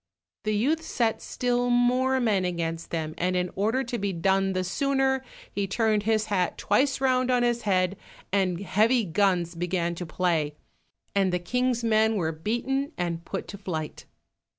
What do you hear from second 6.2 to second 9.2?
hat twice round on his head, and heavy